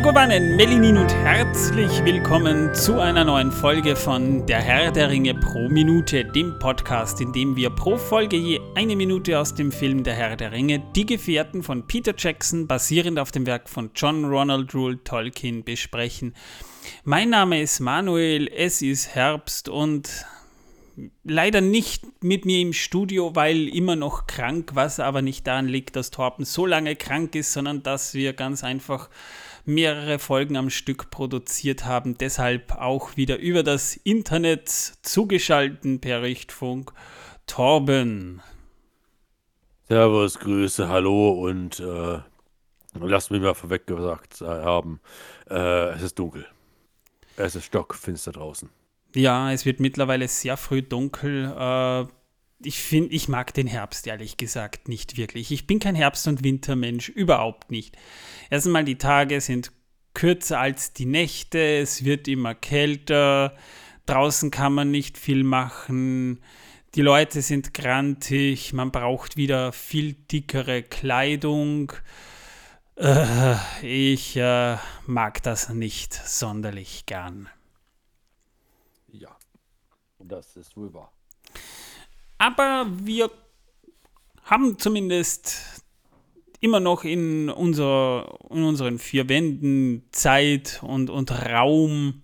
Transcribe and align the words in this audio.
Megowannen, 0.00 0.56
Melinin 0.56 0.96
und 0.96 1.12
herzlich 1.12 2.02
willkommen 2.06 2.74
zu 2.74 2.98
einer 2.98 3.22
neuen 3.22 3.52
Folge 3.52 3.94
von 3.94 4.46
Der 4.46 4.62
Herr 4.62 4.90
der 4.90 5.10
Ringe 5.10 5.34
pro 5.34 5.68
Minute, 5.68 6.24
dem 6.24 6.58
Podcast, 6.58 7.20
in 7.20 7.34
dem 7.34 7.54
wir 7.54 7.68
pro 7.68 7.98
Folge 7.98 8.38
je 8.38 8.60
eine 8.74 8.96
Minute 8.96 9.38
aus 9.38 9.54
dem 9.54 9.70
Film 9.70 10.02
Der 10.02 10.14
Herr 10.14 10.36
der 10.36 10.52
Ringe, 10.52 10.82
Die 10.96 11.04
Gefährten 11.04 11.62
von 11.62 11.86
Peter 11.86 12.14
Jackson, 12.16 12.66
basierend 12.66 13.18
auf 13.18 13.30
dem 13.30 13.44
Werk 13.44 13.68
von 13.68 13.90
John 13.94 14.24
Ronald 14.24 14.74
Rule 14.74 15.04
Tolkien, 15.04 15.64
besprechen. 15.64 16.34
Mein 17.04 17.28
Name 17.28 17.60
ist 17.60 17.80
Manuel, 17.80 18.48
es 18.48 18.80
ist 18.80 19.14
Herbst 19.14 19.68
und 19.68 20.24
leider 21.24 21.60
nicht 21.60 22.22
mit 22.22 22.46
mir 22.46 22.60
im 22.60 22.72
Studio, 22.72 23.36
weil 23.36 23.68
immer 23.68 23.96
noch 23.96 24.26
krank, 24.26 24.70
was 24.72 24.98
aber 24.98 25.20
nicht 25.20 25.46
daran 25.46 25.68
liegt, 25.68 25.94
dass 25.94 26.10
Torben 26.10 26.46
so 26.46 26.64
lange 26.64 26.96
krank 26.96 27.34
ist, 27.34 27.52
sondern 27.52 27.82
dass 27.82 28.14
wir 28.14 28.32
ganz 28.32 28.64
einfach 28.64 29.10
mehrere 29.74 30.18
Folgen 30.18 30.56
am 30.56 30.70
Stück 30.70 31.10
produziert 31.10 31.84
haben, 31.84 32.18
deshalb 32.18 32.72
auch 32.72 33.16
wieder 33.16 33.38
über 33.38 33.62
das 33.62 33.96
Internet 33.96 34.68
zugeschaltet 34.68 36.00
per 36.00 36.22
Richtfunk. 36.22 36.92
Torben. 37.46 38.42
Servus, 39.88 40.38
Grüße, 40.38 40.88
Hallo 40.88 41.30
und 41.30 41.80
äh, 41.80 42.18
lasst 42.94 43.30
mich 43.30 43.40
mal 43.40 43.54
vorweg 43.54 43.86
gesagt 43.86 44.40
haben, 44.40 45.00
äh, 45.48 45.90
es 45.90 46.02
ist 46.02 46.18
dunkel. 46.18 46.46
Es 47.36 47.56
ist 47.56 47.64
stockfinster 47.64 48.32
draußen. 48.32 48.68
Ja, 49.14 49.50
es 49.50 49.64
wird 49.66 49.80
mittlerweile 49.80 50.28
sehr 50.28 50.56
früh 50.56 50.82
dunkel. 50.82 51.46
Äh, 51.46 52.06
ich 52.62 52.78
finde, 52.80 53.14
ich 53.14 53.28
mag 53.28 53.54
den 53.54 53.66
Herbst 53.66 54.06
ehrlich 54.06 54.36
gesagt 54.36 54.88
nicht 54.88 55.16
wirklich. 55.16 55.50
Ich 55.50 55.66
bin 55.66 55.78
kein 55.78 55.94
Herbst- 55.94 56.28
und 56.28 56.44
Wintermensch, 56.44 57.08
überhaupt 57.08 57.70
nicht. 57.70 57.96
Erstmal, 58.50 58.84
die 58.84 58.98
Tage 58.98 59.40
sind 59.40 59.72
kürzer 60.14 60.58
als 60.60 60.92
die 60.92 61.06
Nächte, 61.06 61.58
es 61.78 62.04
wird 62.04 62.28
immer 62.28 62.54
kälter, 62.54 63.56
draußen 64.06 64.50
kann 64.50 64.74
man 64.74 64.90
nicht 64.90 65.16
viel 65.16 65.44
machen, 65.44 66.40
die 66.96 67.02
Leute 67.02 67.40
sind 67.40 67.72
grantig, 67.72 68.72
man 68.72 68.90
braucht 68.90 69.36
wieder 69.36 69.72
viel 69.72 70.14
dickere 70.14 70.82
Kleidung. 70.82 71.92
Äh, 72.96 73.54
ich 73.80 74.36
äh, 74.36 74.76
mag 75.06 75.40
das 75.44 75.68
nicht 75.68 76.12
sonderlich 76.12 77.06
gern. 77.06 77.48
Ja, 79.12 79.36
das 80.18 80.56
ist 80.56 80.76
wohl 80.76 80.92
wahr. 80.92 81.12
Aber 82.40 82.86
wir 82.90 83.30
haben 84.44 84.78
zumindest 84.78 85.84
immer 86.60 86.80
noch 86.80 87.04
in, 87.04 87.50
unser, 87.50 88.38
in 88.48 88.64
unseren 88.64 88.98
vier 88.98 89.28
Wänden 89.28 90.04
Zeit 90.10 90.80
und, 90.82 91.10
und 91.10 91.30
Raum, 91.32 92.22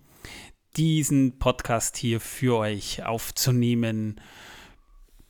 diesen 0.79 1.39
Podcast 1.39 1.99
hier 1.99 2.19
für 2.21 2.57
euch 2.57 3.05
aufzunehmen. 3.05 4.19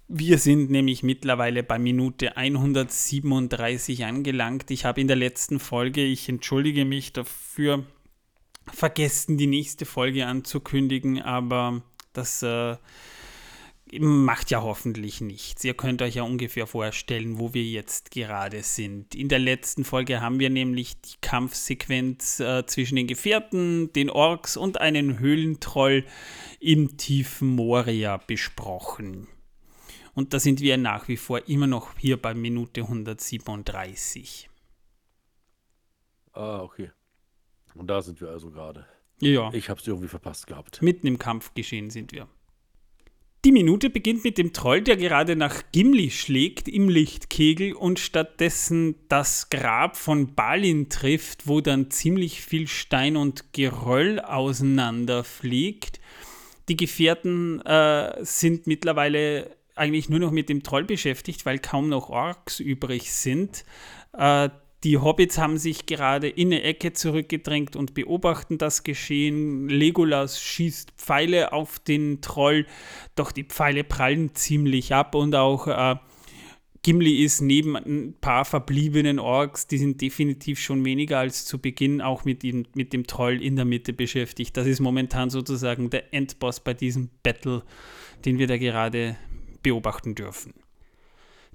Wir 0.07 0.39
sind 0.39 0.71
nämlich 0.71 1.03
mittlerweile 1.03 1.65
bei 1.65 1.81
Minute 1.81 2.37
137 2.37 4.05
angelangt. 4.05 4.71
Ich 4.71 4.85
habe 4.85 5.01
in 5.01 5.09
der 5.09 5.17
letzten 5.17 5.59
Folge, 5.59 6.05
ich 6.05 6.29
entschuldige 6.29 6.85
mich 6.85 7.13
dafür, 7.13 7.85
vergessen, 8.73 9.37
die 9.37 9.49
nächste 9.49 9.85
Folge 9.85 10.27
anzukündigen, 10.27 11.21
aber 11.23 11.83
das 12.13 12.45
äh, 12.45 12.77
macht 13.93 14.51
ja 14.51 14.63
hoffentlich 14.63 15.21
nichts. 15.21 15.63
Ihr 15.65 15.75
könnt 15.75 16.03
euch 16.03 16.17
ja 16.17 16.23
ungefähr 16.23 16.67
vorstellen, 16.67 17.39
wo 17.39 17.55
wir 17.55 17.65
jetzt 17.65 18.11
gerade 18.11 18.63
sind. 18.63 19.15
In 19.15 19.29
der 19.29 19.39
letzten 19.39 19.85
Folge 19.85 20.21
haben 20.21 20.41
wir 20.41 20.51
nämlich 20.51 21.01
die 21.01 21.15
Kampfsequenz 21.21 22.41
äh, 22.41 22.67
zwischen 22.67 22.97
den 22.97 23.07
Gefährten, 23.07 23.93
den 23.93 24.11
Orks 24.11 24.57
und 24.57 24.81
einem 24.81 25.19
Höhlentroll 25.19 26.05
im 26.59 26.97
tiefen 26.97 27.49
Moria 27.49 28.17
besprochen. 28.17 29.29
Und 30.15 30.33
da 30.33 30.41
sind 30.41 30.61
wir 30.61 30.79
nach 30.79 31.09
wie 31.09 31.19
vor 31.19 31.47
immer 31.47 31.67
noch 31.67 31.97
hier 31.99 32.21
bei 32.21 32.35
Minute 32.35 32.83
137. 32.83 34.49
Ah, 36.33 36.61
okay. 36.61 36.91
Und 37.75 37.89
da 37.89 38.03
sind 38.03 38.21
wir 38.21 38.31
also 38.31 38.51
gerade. 38.51 38.87
Ja. 39.21 39.53
Ich 39.53 39.69
habe 39.69 39.81
es 39.81 39.87
irgendwie 39.87 40.09
verpasst 40.09 40.47
gehabt. 40.47 40.83
Mitten 40.83 41.07
im 41.07 41.19
Kampfgeschehen 41.19 41.91
sind 41.91 42.13
wir. 42.13 42.29
Die 43.47 43.53
Minute 43.53 43.91
beginnt 43.91 44.25
mit 44.25 44.39
dem 44.39 44.53
Troll, 44.53 44.83
der 44.83 44.97
gerade 44.97 45.37
nach 45.37 45.63
Gimli 45.71 46.11
schlägt 46.11 46.67
im 46.67 46.89
Lichtkegel 46.89 47.75
und 47.75 48.01
stattdessen 48.01 48.97
das 49.09 49.51
Grab 49.51 49.97
von 49.97 50.35
Balin 50.35 50.89
trifft, 50.89 51.47
wo 51.47 51.61
dann 51.61 51.89
ziemlich 51.93 52.41
viel 52.41 52.67
Stein 52.67 53.17
und 53.17 53.53
Geröll 53.53 54.19
auseinanderfliegt. 54.19 56.01
Die 56.69 56.77
Gefährten 56.77 57.61
äh, 57.61 58.17
sind 58.25 58.67
mittlerweile 58.67 59.55
eigentlich 59.77 60.09
nur 60.09 60.19
noch 60.19 60.33
mit 60.33 60.49
dem 60.49 60.65
Troll 60.65 60.83
beschäftigt, 60.83 61.47
weil 61.47 61.61
kaum 61.61 61.89
noch 61.89 62.11
Orks 62.11 62.59
übrig 62.59 63.13
sind. 63.13 63.65
Äh, 64.13 64.49
die 64.87 64.99
Hobbits 64.99 65.37
haben 65.37 65.59
sich 65.59 65.87
gerade 65.87 66.29
in 66.29 66.53
eine 66.53 66.63
Ecke 66.63 66.93
zurückgedrängt 66.93 67.75
und 67.75 67.93
beobachten 67.93 68.57
das 68.57 68.85
Geschehen. 68.85 69.69
Legolas 69.69 70.41
schießt 70.41 70.93
Pfeile 70.97 71.53
auf 71.53 71.81
den 71.81 72.21
Troll, 72.21 72.67
doch 73.17 73.33
die 73.33 73.43
Pfeile 73.43 73.83
prallen 73.83 74.37
ziemlich 74.37 74.95
ab 74.95 75.17
und 75.17 75.35
auch 75.35 75.67
äh, 75.67 75.97
Gimli 76.83 77.25
ist 77.25 77.41
neben 77.41 77.75
ein 77.75 78.15
paar 78.21 78.45
verbliebenen 78.45 79.19
Orks, 79.19 79.67
die 79.67 79.79
sind 79.79 80.01
definitiv 80.01 80.61
schon 80.61 80.85
weniger 80.85 81.19
als 81.19 81.47
zu 81.47 81.59
Beginn 81.59 82.01
auch 82.01 82.25
mit, 82.25 82.45
ihm, 82.45 82.65
mit 82.77 82.93
dem 82.93 83.09
Troll 83.09 83.43
in 83.43 83.57
der 83.57 83.65
Mitte 83.65 83.93
beschäftigt. 83.93 84.57
Das 84.57 84.69
ist 84.69 84.79
momentan 84.79 85.31
sozusagen 85.31 85.91
der 85.91 86.15
Endboss 86.15 86.61
bei 86.61 86.75
diesem 86.75 87.11
Battle, 87.25 87.65
den 88.25 88.39
wir 88.39 88.47
da 88.47 88.57
gerade 88.57 89.17
beobachten 89.65 90.15
dürfen. 90.15 90.55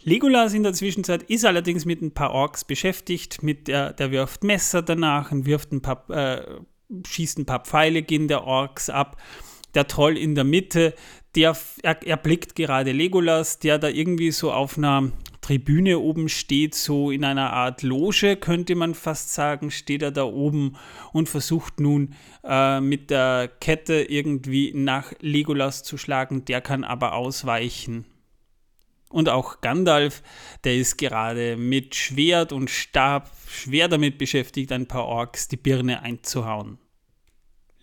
Legolas 0.03 0.55
in 0.55 0.63
der 0.63 0.73
Zwischenzeit 0.73 1.23
ist 1.23 1.45
allerdings 1.45 1.85
mit 1.85 2.01
ein 2.01 2.11
paar 2.11 2.31
Orks 2.31 2.65
beschäftigt. 2.65 3.43
Mit 3.43 3.67
der, 3.67 3.93
der 3.93 4.11
wirft 4.11 4.43
Messer 4.43 4.81
danach 4.81 5.31
und 5.31 5.45
wirft 5.45 5.71
ein 5.71 5.81
paar, 5.81 6.09
äh, 6.09 6.43
schießt 7.05 7.37
ein 7.37 7.45
paar 7.45 7.63
Pfeile 7.63 8.01
gegen 8.01 8.27
der 8.27 8.43
Orks 8.45 8.89
ab. 8.89 9.17
Der 9.75 9.87
Troll 9.87 10.17
in 10.17 10.33
der 10.33 10.43
Mitte, 10.43 10.95
der 11.35 11.55
er, 11.83 12.07
erblickt 12.07 12.55
gerade 12.55 12.91
Legolas, 12.91 13.59
der 13.59 13.77
da 13.77 13.89
irgendwie 13.89 14.31
so 14.31 14.51
auf 14.51 14.77
einer 14.77 15.11
Tribüne 15.41 15.99
oben 15.99 16.29
steht, 16.29 16.73
so 16.75 17.11
in 17.11 17.23
einer 17.23 17.53
Art 17.53 17.83
Loge, 17.83 18.37
könnte 18.37 18.75
man 18.75 18.95
fast 18.95 19.33
sagen, 19.33 19.69
steht 19.69 20.01
er 20.01 20.11
da 20.11 20.23
oben 20.23 20.77
und 21.13 21.29
versucht 21.29 21.79
nun 21.79 22.15
äh, 22.43 22.81
mit 22.81 23.11
der 23.11 23.49
Kette 23.59 24.01
irgendwie 24.01 24.73
nach 24.73 25.13
Legolas 25.19 25.83
zu 25.83 25.97
schlagen. 25.97 26.43
Der 26.45 26.61
kann 26.61 26.83
aber 26.83 27.13
ausweichen 27.13 28.05
und 29.11 29.29
auch 29.29 29.61
Gandalf, 29.61 30.23
der 30.63 30.75
ist 30.75 30.97
gerade 30.97 31.57
mit 31.57 31.95
Schwert 31.95 32.51
und 32.51 32.69
Stab 32.69 33.29
schwer 33.47 33.87
damit 33.87 34.17
beschäftigt, 34.17 34.71
ein 34.71 34.87
paar 34.87 35.05
Orks 35.05 35.47
die 35.47 35.57
Birne 35.57 36.01
einzuhauen. 36.01 36.77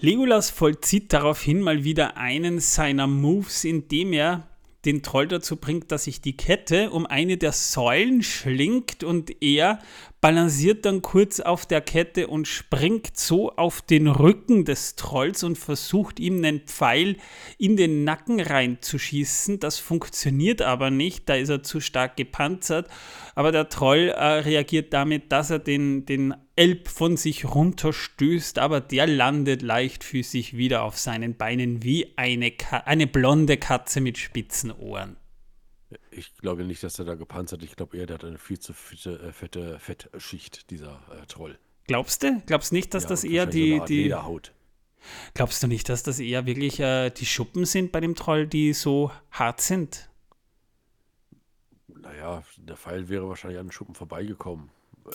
Legolas 0.00 0.50
vollzieht 0.50 1.12
daraufhin 1.12 1.60
mal 1.60 1.84
wieder 1.84 2.16
einen 2.16 2.60
seiner 2.60 3.06
Moves, 3.06 3.64
indem 3.64 4.12
er 4.12 4.48
den 4.84 5.02
Troll 5.02 5.26
dazu 5.26 5.56
bringt, 5.56 5.90
dass 5.90 6.04
sich 6.04 6.20
die 6.20 6.36
Kette 6.36 6.90
um 6.90 7.04
eine 7.04 7.36
der 7.36 7.52
Säulen 7.52 8.22
schlingt 8.22 9.02
und 9.02 9.42
er 9.42 9.80
balanciert 10.20 10.84
dann 10.84 11.00
kurz 11.00 11.38
auf 11.38 11.64
der 11.64 11.80
Kette 11.80 12.26
und 12.26 12.48
springt 12.48 13.16
so 13.16 13.52
auf 13.52 13.82
den 13.82 14.08
Rücken 14.08 14.64
des 14.64 14.96
Trolls 14.96 15.44
und 15.44 15.56
versucht 15.56 16.18
ihm 16.18 16.38
einen 16.38 16.60
Pfeil 16.60 17.16
in 17.56 17.76
den 17.76 18.04
Nacken 18.04 18.40
reinzuschießen. 18.40 19.60
Das 19.60 19.78
funktioniert 19.78 20.60
aber 20.62 20.90
nicht, 20.90 21.28
da 21.28 21.34
ist 21.34 21.50
er 21.50 21.62
zu 21.62 21.80
stark 21.80 22.16
gepanzert. 22.16 22.88
Aber 23.34 23.52
der 23.52 23.68
Troll 23.68 24.08
äh, 24.08 24.24
reagiert 24.24 24.92
damit, 24.92 25.30
dass 25.30 25.50
er 25.50 25.60
den, 25.60 26.04
den 26.04 26.34
Elb 26.56 26.88
von 26.88 27.16
sich 27.16 27.44
runterstößt, 27.44 28.58
aber 28.58 28.80
der 28.80 29.06
landet 29.06 29.62
leichtfüßig 29.62 30.56
wieder 30.56 30.82
auf 30.82 30.98
seinen 30.98 31.36
Beinen 31.36 31.84
wie 31.84 32.14
eine, 32.16 32.52
eine 32.84 33.06
blonde 33.06 33.56
Katze 33.56 34.00
mit 34.00 34.18
spitzen 34.18 34.72
Ohren. 34.72 35.16
Ich 36.18 36.34
glaube 36.34 36.64
nicht, 36.64 36.82
dass 36.82 36.98
er 36.98 37.04
da 37.04 37.14
gepanzert 37.14 37.62
Ich 37.62 37.76
glaube 37.76 37.96
eher, 37.96 38.06
der 38.06 38.14
hat 38.14 38.24
eine 38.24 38.38
viel 38.38 38.58
zu 38.58 38.72
fette, 38.72 39.20
äh, 39.20 39.32
fette 39.32 39.78
Fettschicht, 39.78 40.70
dieser 40.70 41.00
äh, 41.12 41.26
Troll. 41.26 41.58
Glaubst 41.86 42.24
du? 42.24 42.42
Glaubst 42.44 42.72
nicht, 42.72 42.92
dass 42.92 43.04
ja, 43.04 43.08
das 43.08 43.24
eher 43.24 43.46
die. 43.46 43.78
So 43.78 43.84
die 43.84 44.02
Lederhaut. 44.02 44.52
Glaubst 45.34 45.62
du 45.62 45.68
nicht, 45.68 45.88
dass 45.88 46.02
das 46.02 46.18
eher 46.18 46.44
wirklich 46.44 46.80
äh, 46.80 47.10
die 47.10 47.24
Schuppen 47.24 47.64
sind 47.64 47.92
bei 47.92 48.00
dem 48.00 48.16
Troll, 48.16 48.48
die 48.48 48.72
so 48.72 49.12
hart 49.30 49.60
sind? 49.60 50.10
Naja, 51.86 52.42
der 52.56 52.76
Pfeil 52.76 53.08
wäre 53.08 53.28
wahrscheinlich 53.28 53.60
an 53.60 53.66
den 53.66 53.72
Schuppen 53.72 53.94
vorbeigekommen. 53.94 54.70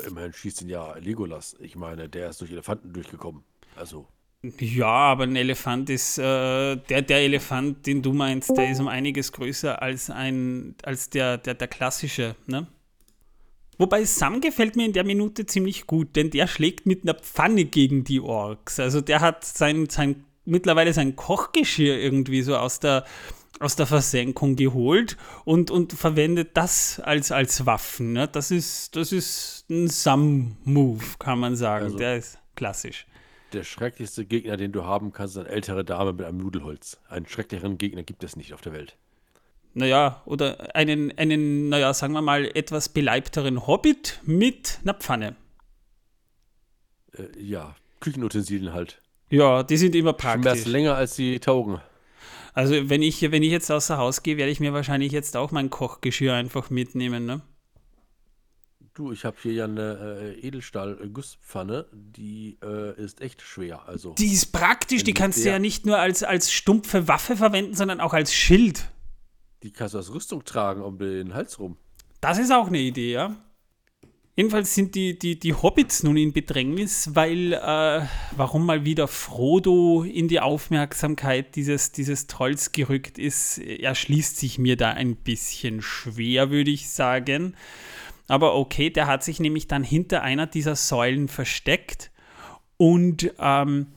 Immerhin 0.07 0.31
schießt 0.31 0.61
ihn 0.61 0.69
ja 0.69 0.95
Legolas. 0.95 1.55
Ich 1.59 1.75
meine, 1.75 2.07
der 2.07 2.29
ist 2.29 2.39
durch 2.39 2.51
Elefanten 2.51 2.93
durchgekommen. 2.93 3.43
Also. 3.75 4.07
Ja, 4.59 4.87
aber 4.87 5.23
ein 5.23 5.37
Elefant 5.37 5.89
ist, 5.89 6.17
äh, 6.17 6.75
der, 6.75 7.01
der 7.01 7.19
Elefant, 7.19 7.85
den 7.85 8.01
du 8.01 8.11
meinst, 8.11 8.49
der 8.57 8.71
ist 8.71 8.81
um 8.81 8.89
einiges 8.89 9.31
größer 9.31 9.81
als 9.81 10.09
ein, 10.09 10.75
als 10.83 11.09
der, 11.09 11.37
der, 11.37 11.53
der 11.53 11.67
klassische, 11.69 12.35
ne? 12.45 12.67
Wobei 13.77 14.03
Sam 14.03 14.39
gefällt 14.39 14.75
mir 14.75 14.85
in 14.85 14.93
der 14.93 15.03
Minute 15.03 15.45
ziemlich 15.45 15.87
gut, 15.87 16.15
denn 16.15 16.29
der 16.29 16.47
schlägt 16.47 16.85
mit 16.85 17.03
einer 17.03 17.15
Pfanne 17.15 17.65
gegen 17.65 18.03
die 18.03 18.19
Orks. 18.19 18.79
Also 18.79 19.01
der 19.01 19.19
hat 19.19 19.45
sein, 19.45 19.89
sein 19.89 20.25
mittlerweile 20.45 20.93
sein 20.93 21.15
Kochgeschirr 21.15 21.97
irgendwie 21.97 22.43
so 22.43 22.55
aus 22.55 22.79
der, 22.79 23.05
aus 23.59 23.75
der 23.75 23.87
Versenkung 23.87 24.55
geholt 24.55 25.17
und, 25.45 25.71
und 25.71 25.93
verwendet 25.93 26.51
das 26.53 26.99
als, 26.99 27.31
als 27.31 27.65
Waffen. 27.65 28.13
Ne? 28.13 28.27
Das, 28.27 28.51
ist, 28.51 28.95
das 28.95 29.11
ist 29.11 29.65
ein 29.69 29.87
Sam-Move, 29.87 31.03
kann 31.17 31.39
man 31.39 31.55
sagen. 31.55 31.85
Also, 31.85 31.97
der 31.97 32.17
ist 32.17 32.37
klassisch. 32.55 33.07
Der 33.53 33.63
schrecklichste 33.63 34.25
Gegner, 34.25 34.57
den 34.57 34.71
du 34.71 34.83
haben 34.83 35.13
kannst, 35.13 35.35
ist 35.35 35.45
eine 35.45 35.49
ältere 35.49 35.85
Dame 35.85 36.13
mit 36.13 36.25
einem 36.25 36.39
Nudelholz. 36.39 36.99
Einen 37.07 37.27
schrecklicheren 37.27 37.77
Gegner 37.77 38.03
gibt 38.03 38.23
es 38.23 38.35
nicht 38.35 38.53
auf 38.53 38.61
der 38.61 38.73
Welt 38.73 38.97
naja, 39.73 40.21
oder 40.25 40.75
einen, 40.75 41.17
einen, 41.17 41.69
naja, 41.69 41.93
sagen 41.93 42.13
wir 42.13 42.21
mal, 42.21 42.45
etwas 42.55 42.89
beleibteren 42.89 43.65
Hobbit 43.67 44.19
mit 44.23 44.79
einer 44.83 44.93
Pfanne. 44.93 45.35
Äh, 47.13 47.39
ja, 47.39 47.75
Küchenutensilien 47.99 48.73
halt. 48.73 49.01
Ja, 49.29 49.63
die 49.63 49.77
sind 49.77 49.95
immer 49.95 50.13
praktisch. 50.13 50.43
Schmerz 50.43 50.65
länger 50.65 50.95
als 50.95 51.15
die 51.15 51.39
taugen. 51.39 51.79
Also 52.53 52.89
wenn 52.89 53.01
ich, 53.01 53.31
wenn 53.31 53.41
ich 53.41 53.51
jetzt 53.51 53.71
außer 53.71 53.97
Haus 53.97 54.21
gehe, 54.21 54.37
werde 54.37 54.51
ich 54.51 54.59
mir 54.59 54.73
wahrscheinlich 54.73 55.11
jetzt 55.11 55.35
auch 55.35 55.51
mein 55.51 55.71
Kochgeschirr 55.71 56.35
einfach 56.35 56.69
mitnehmen, 56.69 57.25
ne? 57.25 57.41
Du, 58.95 59.11
ich 59.11 59.25
habe 59.25 59.35
hier 59.41 59.53
ja 59.53 59.65
eine 59.65 60.35
äh, 60.37 60.47
Edelstahl-Gusspfanne, 60.47 61.87
die 61.91 62.59
äh, 62.63 62.95
ist 63.01 63.21
echt 63.21 63.41
schwer. 63.41 63.87
Also, 63.87 64.13
die 64.13 64.31
ist 64.31 64.51
praktisch, 64.51 65.03
die 65.03 65.15
kannst 65.15 65.43
du 65.43 65.49
ja 65.49 65.57
nicht 65.57 65.87
nur 65.87 65.97
als, 65.97 66.21
als 66.21 66.53
stumpfe 66.53 67.07
Waffe 67.07 67.35
verwenden, 67.35 67.73
sondern 67.73 67.99
auch 67.99 68.13
als 68.13 68.35
Schild. 68.35 68.85
Die 69.63 69.71
kannst 69.71 69.95
du 69.95 69.97
als 69.97 70.13
Rüstung 70.13 70.45
tragen 70.45 70.83
um 70.83 70.99
den 70.99 71.33
Hals 71.33 71.57
rum. 71.57 71.77
Das 72.21 72.37
ist 72.37 72.51
auch 72.51 72.67
eine 72.67 72.77
Idee, 72.77 73.13
ja. 73.13 73.35
Jedenfalls 74.35 74.73
sind 74.75 74.93
die, 74.93 75.17
die, 75.17 75.39
die 75.39 75.53
Hobbits 75.53 76.03
nun 76.03 76.17
in 76.17 76.33
Bedrängnis, 76.33 77.15
weil 77.15 77.53
äh, 77.53 78.01
warum 78.35 78.65
mal 78.65 78.83
wieder 78.83 79.07
Frodo 79.07 80.03
in 80.03 80.27
die 80.27 80.39
Aufmerksamkeit 80.39 81.55
dieses, 81.55 81.91
dieses 81.91 82.27
Trolls 82.27 82.71
gerückt 82.71 83.17
ist, 83.17 83.57
erschließt 83.57 84.37
sich 84.37 84.57
mir 84.59 84.75
da 84.75 84.89
ein 84.89 85.15
bisschen 85.15 85.81
schwer, 85.81 86.51
würde 86.51 86.71
ich 86.71 86.89
sagen. 86.89 87.55
Aber 88.27 88.55
okay, 88.55 88.89
der 88.89 89.07
hat 89.07 89.23
sich 89.23 89.39
nämlich 89.39 89.67
dann 89.67 89.83
hinter 89.83 90.21
einer 90.21 90.47
dieser 90.47 90.75
Säulen 90.75 91.27
versteckt 91.27 92.11
und 92.77 93.33
ähm, 93.39 93.87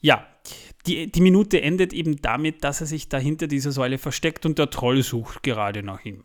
ja, 0.00 0.26
die, 0.86 1.10
die 1.12 1.20
Minute 1.20 1.60
endet 1.60 1.92
eben 1.92 2.20
damit, 2.22 2.64
dass 2.64 2.80
er 2.80 2.86
sich 2.86 3.08
da 3.08 3.18
hinter 3.18 3.46
dieser 3.46 3.72
Säule 3.72 3.98
versteckt 3.98 4.46
und 4.46 4.58
der 4.58 4.70
Troll 4.70 5.02
sucht 5.02 5.42
gerade 5.42 5.82
nach 5.82 6.04
ihm. 6.04 6.24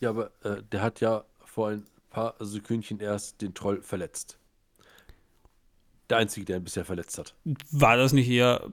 Ja, 0.00 0.10
aber 0.10 0.30
äh, 0.44 0.62
der 0.70 0.82
hat 0.82 1.00
ja 1.00 1.24
vor 1.44 1.70
ein 1.70 1.84
paar 2.10 2.36
Sekündchen 2.38 3.00
erst 3.00 3.42
den 3.42 3.54
Troll 3.54 3.82
verletzt. 3.82 4.38
Der 6.08 6.18
Einzige, 6.18 6.46
der 6.46 6.56
ihn 6.58 6.64
bisher 6.64 6.84
verletzt 6.84 7.18
hat. 7.18 7.34
War 7.70 7.96
das 7.96 8.12
nicht 8.12 8.28
eher. 8.28 8.72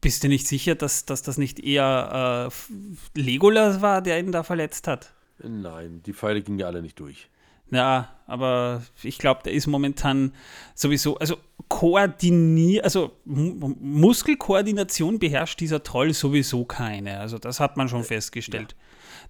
Bist 0.00 0.24
du 0.24 0.28
nicht 0.28 0.48
sicher, 0.48 0.74
dass, 0.74 1.04
dass 1.04 1.22
das 1.22 1.36
nicht 1.36 1.60
eher 1.60 2.50
äh, 2.50 3.20
Legolas 3.20 3.82
war, 3.82 4.00
der 4.00 4.18
ihn 4.18 4.32
da 4.32 4.42
verletzt 4.42 4.88
hat? 4.88 5.14
Nein, 5.42 6.02
die 6.04 6.12
Pfeile 6.12 6.42
gingen 6.42 6.58
ja 6.58 6.66
alle 6.66 6.82
nicht 6.82 6.98
durch. 7.00 7.28
Ja, 7.70 8.08
aber 8.26 8.82
ich 9.02 9.18
glaube, 9.18 9.42
der 9.44 9.52
ist 9.52 9.66
momentan 9.66 10.34
sowieso, 10.74 11.16
also 11.18 11.36
koordiniert, 11.68 12.82
also 12.84 13.12
Muskelkoordination 13.24 15.20
beherrscht 15.20 15.60
dieser 15.60 15.82
Troll 15.82 16.12
sowieso 16.12 16.64
keine. 16.64 17.20
Also 17.20 17.38
das 17.38 17.60
hat 17.60 17.76
man 17.76 17.88
schon 17.88 18.02
festgestellt. 18.02 18.72
Ja. 18.72 18.78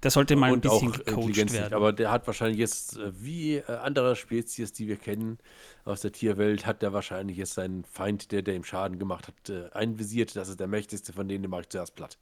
Der 0.02 0.10
sollte 0.10 0.36
mal 0.36 0.52
ein 0.54 0.60
bisschen 0.62 0.92
gecoacht 0.92 1.52
werden. 1.52 1.74
Aber 1.74 1.92
der 1.92 2.10
hat 2.10 2.26
wahrscheinlich 2.26 2.58
jetzt, 2.58 2.96
äh, 2.96 3.12
wie 3.22 3.56
äh, 3.56 3.72
andere 3.82 4.16
Spezies, 4.16 4.72
die 4.72 4.88
wir 4.88 4.96
kennen 4.96 5.38
aus 5.84 6.00
der 6.00 6.12
Tierwelt, 6.12 6.64
hat 6.64 6.80
der 6.80 6.94
wahrscheinlich 6.94 7.36
jetzt 7.36 7.52
seinen 7.54 7.84
Feind, 7.84 8.32
der, 8.32 8.40
der 8.40 8.54
ihm 8.54 8.64
Schaden 8.64 8.98
gemacht 8.98 9.28
hat, 9.28 9.50
äh, 9.50 9.68
einvisiert. 9.72 10.34
Das 10.36 10.48
ist 10.48 10.58
der 10.58 10.68
mächtigste 10.68 11.12
von 11.12 11.28
denen, 11.28 11.42
den 11.42 11.50
mache 11.50 11.62
ich 11.62 11.68
zuerst 11.68 11.94
platt. 11.94 12.16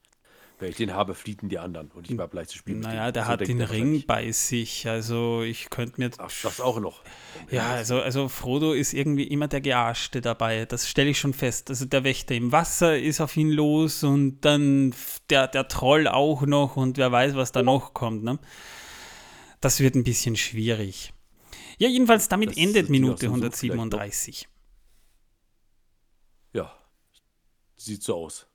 Wenn 0.61 0.71
ich 0.71 0.77
den 0.77 0.93
habe, 0.93 1.15
fliegen 1.15 1.49
die 1.49 1.59
anderen 1.61 1.89
und 1.93 2.11
ich 2.11 2.19
war 2.19 2.27
gleich 2.27 2.49
zu 2.49 2.59
spielen. 2.59 2.81
Naja, 2.81 3.13
der 3.13 3.25
so 3.25 3.29
hat 3.29 3.47
den 3.47 3.61
Ring 3.61 4.05
bei 4.07 4.33
sich. 4.33 4.89
Also 4.89 5.43
ich 5.43 5.71
könnte 5.71 6.01
mir. 6.01 6.11
Ach, 6.19 6.33
das 6.43 6.61
auch 6.61 6.81
noch. 6.81 7.05
Ja, 7.51 7.71
also, 7.71 8.01
also 8.01 8.29
Frodo 8.29 8.73
ist 8.73 8.93
irgendwie 8.93 9.25
immer 9.25 9.47
der 9.47 9.61
Gearschte 9.61 10.21
dabei. 10.21 10.65
Das 10.65 10.89
stelle 10.89 11.11
ich 11.11 11.19
schon 11.21 11.33
fest. 11.33 11.71
Also 11.71 11.85
der 11.85 12.03
Wächter 12.03 12.35
im 12.35 12.51
Wasser 12.51 12.99
ist 12.99 13.21
auf 13.21 13.37
ihn 13.37 13.51
los 13.51 14.03
und 14.03 14.41
dann 14.41 14.93
der, 15.31 15.47
der 15.47 15.69
Troll 15.69 16.09
auch 16.09 16.43
noch 16.43 16.77
und 16.77 16.99
wer 16.99 17.13
weiß, 17.13 17.37
was 17.37 17.53
da 17.53 17.63
noch 17.63 17.95
kommt. 17.95 18.25
Ne? 18.25 18.41
Das 19.61 19.79
wird 19.79 19.95
ein 19.95 20.03
bisschen 20.03 20.35
schwierig. 20.35 21.13
Ja, 21.79 21.89
jedenfalls 21.89 22.29
damit 22.29 22.51
das 22.51 22.57
endet 22.57 22.91
Minute 22.91 23.27
137. 23.27 24.49
Ja, 26.53 26.77
sieht 27.77 28.03
so 28.03 28.17
aus. 28.17 28.48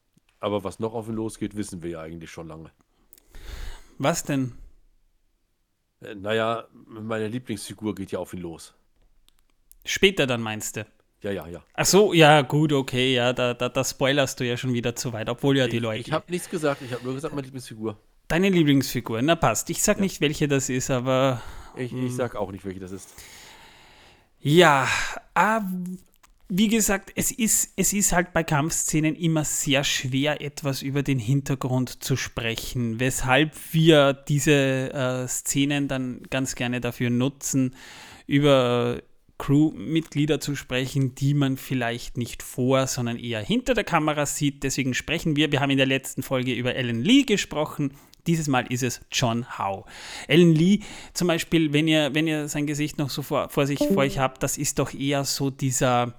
Aber 0.44 0.66
was 0.66 0.78
noch 0.78 0.94
auf 0.94 1.07
ihn 1.07 1.16
losgeht, 1.16 1.56
wissen 1.56 1.81
wir 1.81 1.92
ja 1.92 2.01
eigentlich 2.01 2.30
schon 2.30 2.50
lange. 2.50 2.69
Was 3.98 4.24
denn? 4.24 4.51
Äh, 6.01 6.16
naja, 6.16 6.68
meine 6.74 7.30
Lieblingsfigur 7.30 7.95
geht 7.95 8.12
ja 8.12 8.19
auf 8.19 8.34
ihn 8.34 8.42
los. 8.42 8.74
Später 9.86 10.28
dann 10.28 10.42
meinst 10.42 10.75
du? 10.75 10.86
Ja, 11.22 11.31
ja, 11.31 11.48
ja. 11.48 11.63
Ach 11.75 11.86
so, 11.86 12.12
ja, 12.12 12.42
gut, 12.42 12.74
okay, 12.74 13.13
ja, 13.13 13.31
da, 13.31 13.54
da, 13.54 13.69
da 13.69 13.86
spoilerst 13.86 14.38
du 14.42 14.45
ja 14.45 14.57
schon 14.57 14.74
wieder 14.74 14.98
zu 14.98 15.13
weit, 15.13 15.30
obwohl 15.30 15.56
ja 15.56 15.69
die 15.69 15.80
Leute. 15.80 16.01
Ich 16.01 16.12
habe 16.12 16.30
nichts 16.30 16.50
gesagt, 16.50 16.81
ich 16.81 16.92
habe 16.92 17.06
nur 17.06 17.13
gesagt, 17.13 17.34
meine 17.34 17.45
Lieblingsfigur. 17.45 17.98
Deine 18.28 18.50
Lieblingsfigur, 18.50 19.22
na 19.22 19.38
passt. 19.38 19.69
Ich 19.69 19.81
sag 19.81 19.95
ja. 19.95 20.04
nicht, 20.04 20.19
welche 20.19 20.50
das 20.50 20.68
ist, 20.68 20.92
aber. 20.92 21.42
Ich, 21.78 21.94
ich 21.94 22.01
hm. 22.01 22.10
sag 22.10 22.36
auch 22.36 22.51
nicht, 22.51 22.66
welche 22.66 22.81
das 22.81 22.92
ist. 22.92 23.13
Ja, 24.42 24.90
ah, 25.36 25.62
wie 26.50 26.68
gesagt, 26.68 27.12
es 27.16 27.31
ist, 27.31 27.74
es 27.78 27.94
ist 27.94 28.12
halt 28.12 28.34
bei 28.34 28.44
Kampfszenen 28.44 29.16
immer 29.16 29.44
sehr 29.44 29.84
schwer, 29.84 30.42
etwas 30.42 30.81
über 30.81 31.01
den 31.01 31.19
Hintergrund 31.19 32.04
zu 32.04 32.16
sprechen, 32.16 33.00
weshalb 33.00 33.54
wir 33.72 34.13
diese 34.13 34.94
äh, 34.94 35.28
Szenen 35.28 35.88
dann 35.88 36.22
ganz 36.30 36.56
gerne 36.56 36.81
dafür 36.81 37.10
nutzen, 37.10 37.75
über 38.28 39.01
Crewmitglieder 39.38 40.40
zu 40.40 40.56
sprechen, 40.56 41.16
die 41.16 41.34
man 41.34 41.57
vielleicht 41.57 42.18
nicht 42.18 42.44
vor, 42.44 42.88
sondern 42.88 43.18
eher 43.18 43.42
hinter 43.42 43.73
der 43.73 43.83
Kamera 43.83 44.26
sieht. 44.26 44.64
Deswegen 44.64 44.94
sprechen 44.94 45.35
wir, 45.35 45.52
wir 45.52 45.59
haben 45.59 45.71
in 45.71 45.78
der 45.78 45.85
letzten 45.88 46.23
Folge 46.23 46.54
über 46.54 46.76
Ellen 46.76 47.02
Lee 47.02 47.23
gesprochen, 47.23 47.94
dieses 48.26 48.47
Mal 48.47 48.66
ist 48.71 48.83
es 48.83 49.02
John 49.12 49.57
Howe. 49.57 49.83
Ellen 50.28 50.56
Lee 50.56 50.80
zum 51.14 51.28
Beispiel, 51.28 51.73
wenn 51.73 51.88
ihr, 51.88 52.16
wenn 52.16 52.28
ihr 52.28 52.47
sein 52.47 52.68
Gesicht 52.68 52.97
noch 52.97 53.09
so 53.09 53.21
vor, 53.21 53.50
vor 53.50 53.68
sich 53.68 53.80
vor 53.80 53.97
euch 53.97 54.18
habt, 54.18 54.44
das 54.44 54.57
ist 54.57 54.80
doch 54.80 54.94
eher 54.94 55.26
so 55.26 55.50
dieser 55.50 56.14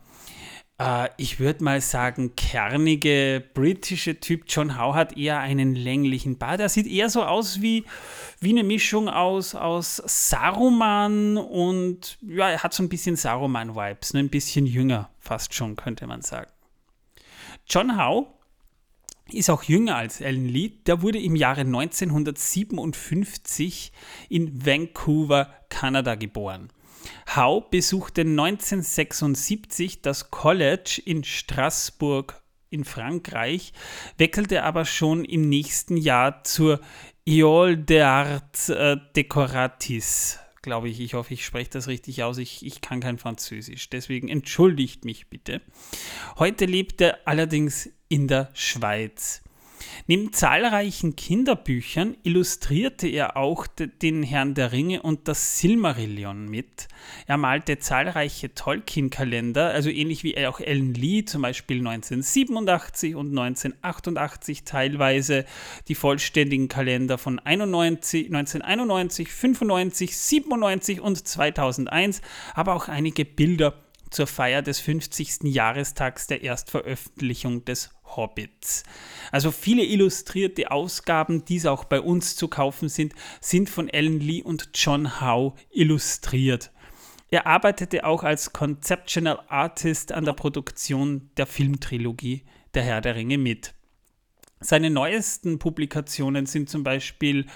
äh, 0.79 1.09
ich 1.17 1.41
würde 1.41 1.65
mal 1.65 1.81
sagen, 1.81 2.37
kernige 2.37 3.43
britische 3.55 4.21
Typ. 4.21 4.45
John 4.49 4.79
Howe 4.79 4.95
hat 4.95 5.17
eher 5.17 5.41
einen 5.41 5.75
länglichen 5.75 6.39
Bart. 6.39 6.61
Er 6.61 6.69
sieht 6.69 6.87
eher 6.87 7.11
so 7.11 7.25
aus 7.25 7.63
wie, 7.63 7.85
wie 8.41 8.51
eine 8.51 8.65
Mischung 8.65 9.09
aus, 9.09 9.55
aus 9.55 10.03
Saruman 10.07 11.37
und 11.37 12.19
ja, 12.23 12.51
er 12.51 12.63
hat 12.63 12.75
so 12.75 12.83
ein 12.83 12.89
bisschen 12.89 13.17
Saruman-Vibes, 13.17 14.15
ne? 14.15 14.21
ein 14.21 14.31
bisschen 14.31 14.67
jünger 14.67 15.11
fast 15.21 15.55
schon, 15.55 15.77
könnte 15.77 16.07
man 16.07 16.23
sagen. 16.23 16.51
John 17.67 17.97
Howe 17.97 18.27
ist 19.33 19.49
auch 19.49 19.63
jünger 19.63 19.97
als 19.97 20.21
Alan 20.21 20.47
Lee. 20.47 20.73
Der 20.87 21.01
wurde 21.03 21.19
im 21.19 21.35
Jahre 21.35 21.63
1957 21.63 23.91
in 24.29 24.67
Vancouver, 24.67 25.49
Kanada 25.71 26.15
geboren. 26.15 26.69
Howe 27.35 27.65
besuchte 27.71 28.23
1976 28.23 30.03
das 30.03 30.31
College 30.31 31.01
in 31.05 31.25
Straßburg 31.25 32.43
in 32.71 32.85
Frankreich, 32.85 33.73
wechselte 34.19 34.65
aber 34.65 34.85
schon 34.85 35.25
im 35.25 35.49
nächsten 35.49 35.97
Jahr 35.97 36.45
zur 36.45 36.81
École 37.27 37.77
des 37.77 38.03
Arts 38.03 38.69
äh, 38.69 38.97
Decoratis, 39.17 40.41
glaube 40.61 40.89
ich. 40.89 41.01
Ich 41.01 41.15
hoffe, 41.15 41.35
ich 41.35 41.45
spreche 41.45 41.71
das 41.71 41.87
richtig 41.89 42.23
aus. 42.23 42.39
Ich, 42.39 42.67
ich 42.67 42.81
kann 42.81 43.01
kein 43.01 43.19
Französisch, 43.19 43.89
deswegen 43.91 44.29
entschuldigt 44.29 45.05
mich 45.05 45.29
bitte. 45.31 45.63
Heute 46.39 46.67
lebt 46.67 47.01
er 47.01 47.19
allerdings 47.27 47.89
in 48.09 48.29
der 48.29 48.51
Schweiz. 48.55 49.44
Neben 50.07 50.33
zahlreichen 50.33 51.17
Kinderbüchern 51.17 52.17
illustrierte 52.23 53.09
er 53.09 53.37
auch 53.37 53.67
den 53.67 54.23
Herrn 54.23 54.55
der 54.55 54.73
Ringe 54.73 55.03
und 55.03 55.29
das 55.29 55.59
Silmarillion 55.59 56.49
mit. 56.49 56.89
Er 57.27 57.37
malte 57.37 57.79
zahlreiche 57.79 58.55
Tolkien-Kalender, 58.55 59.71
also 59.71 59.91
ähnlich 59.91 60.25
wie 60.25 60.47
auch 60.47 60.61
Ellen 60.61 60.95
Lee, 60.95 61.25
zum 61.25 61.43
Beispiel 61.43 61.79
1987 61.79 63.15
und 63.15 63.31
1988 63.39 64.65
teilweise, 64.65 65.45
die 65.89 65.95
vollständigen 65.95 66.69
Kalender 66.69 67.19
von 67.19 67.39
91, 67.39 68.27
1991, 68.27 69.29
95, 69.29 70.17
97 70.17 71.01
und 71.01 71.27
2001, 71.27 72.21
aber 72.55 72.75
auch 72.75 72.89
einige 72.89 73.25
Bilder 73.25 73.75
zur 74.11 74.27
Feier 74.27 74.63
des 74.63 74.79
50. 74.81 75.43
Jahrestags 75.43 76.27
der 76.29 76.43
Erstveröffentlichung 76.43 77.65
des 77.65 77.91
Hobbit. 78.17 78.85
Also 79.33 79.51
viele 79.51 79.85
illustrierte 79.85 80.71
Ausgaben, 80.71 81.45
die 81.45 81.67
auch 81.67 81.85
bei 81.85 82.01
uns 82.01 82.37
zu 82.37 82.49
kaufen 82.49 82.89
sind, 82.89 83.15
sind 83.41 83.71
von 83.71 83.91
Alan 83.93 84.21
Lee 84.21 84.43
und 84.43 84.71
John 84.75 85.21
Howe 85.21 85.55
illustriert. 85.71 86.71
Er 87.31 87.47
arbeitete 87.47 88.05
auch 88.05 88.23
als 88.23 88.53
Conceptual 88.53 89.41
Artist 89.49 90.13
an 90.13 90.25
der 90.25 90.35
Produktion 90.35 91.31
der 91.37 91.47
Filmtrilogie 91.47 92.45
Der 92.75 92.83
Herr 92.83 93.01
der 93.01 93.17
Ringe 93.17 93.39
mit. 93.39 93.75
Seine 94.61 94.89
neuesten 94.89 95.59
Publikationen 95.59 96.47
sind 96.47 96.71
zum 96.71 96.85
Beispiel 96.85 97.47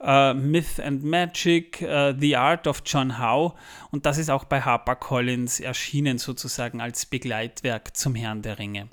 uh, 0.00 0.34
Myth 0.34 0.78
and 0.80 1.02
Magic, 1.04 1.80
uh, 1.80 2.12
The 2.18 2.36
Art 2.36 2.66
of 2.66 2.82
John 2.84 3.18
Howe 3.18 3.54
und 3.90 4.04
das 4.04 4.18
ist 4.18 4.30
auch 4.30 4.44
bei 4.44 4.60
HarperCollins 4.60 5.60
erschienen 5.60 6.18
sozusagen 6.18 6.80
als 6.80 7.06
Begleitwerk 7.06 7.96
zum 7.96 8.14
Herrn 8.14 8.42
der 8.42 8.58
Ringe. 8.58 8.90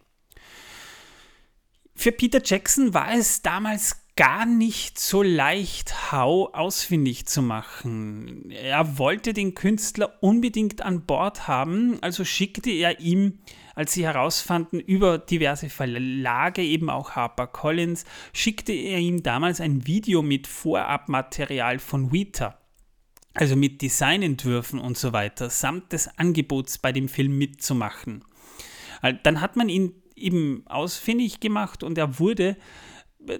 Für 1.99 2.11
Peter 2.11 2.39
Jackson 2.45 2.93
war 2.93 3.11
es 3.11 3.41
damals 3.41 4.05
gar 4.15 4.45
nicht 4.45 4.99
so 4.99 5.23
leicht, 5.23 6.11
Howe 6.11 6.53
ausfindig 6.53 7.25
zu 7.25 7.41
machen. 7.41 8.51
Er 8.51 8.99
wollte 8.99 9.33
den 9.33 9.55
Künstler 9.55 10.13
unbedingt 10.21 10.83
an 10.83 11.07
Bord 11.07 11.47
haben, 11.47 11.97
also 12.01 12.23
schickte 12.23 12.69
er 12.69 12.99
ihm, 12.99 13.39
als 13.73 13.93
sie 13.93 14.05
herausfanden, 14.05 14.79
über 14.79 15.17
diverse 15.17 15.69
Verlage, 15.69 16.61
eben 16.61 16.91
auch 16.91 17.11
HarperCollins, 17.15 18.05
schickte 18.31 18.73
er 18.73 18.99
ihm 18.99 19.23
damals 19.23 19.59
ein 19.59 19.87
Video 19.87 20.21
mit 20.21 20.45
Vorabmaterial 20.45 21.79
von 21.79 22.11
Weta. 22.11 22.59
Also 23.33 23.55
mit 23.55 23.81
Designentwürfen 23.81 24.79
und 24.79 24.99
so 24.99 25.13
weiter, 25.13 25.49
samt 25.49 25.93
des 25.93 26.15
Angebots 26.19 26.77
bei 26.77 26.91
dem 26.91 27.09
Film 27.09 27.39
mitzumachen. 27.39 28.23
Dann 29.23 29.41
hat 29.41 29.55
man 29.55 29.69
ihn 29.69 29.93
eben 30.17 30.63
ausfindig 30.67 31.39
gemacht 31.39 31.83
und 31.83 31.97
er 31.97 32.19
wurde 32.19 32.57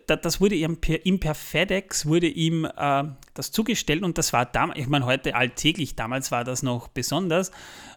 das 0.05 0.41
wurde 0.41 0.55
ihm 0.55 0.77
per, 0.77 1.05
ihm 1.05 1.19
per 1.19 1.35
FedEx 1.35 2.05
wurde 2.05 2.27
ihm 2.27 2.65
äh, 2.65 3.03
das 3.33 3.51
zugestellt 3.51 4.03
und 4.03 4.17
das 4.17 4.33
war 4.33 4.45
damals, 4.45 4.79
ich 4.79 4.87
meine 4.87 5.05
heute 5.05 5.35
alltäglich, 5.35 5.95
damals 5.95 6.31
war 6.31 6.43
das 6.43 6.63
noch 6.63 6.87
besonders, 6.87 7.51